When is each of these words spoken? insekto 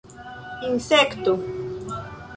insekto 0.69 1.33